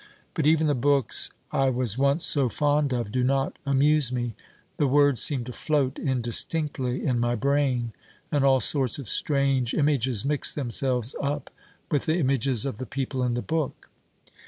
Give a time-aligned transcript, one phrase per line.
[0.33, 4.33] But even the books I was once so fond of do not amuse me.
[4.77, 7.93] The words seem to float indistinctly in my brain,
[8.31, 11.51] and all sorts of strange images mix themselves up
[11.91, 13.91] with the images of the people in the book.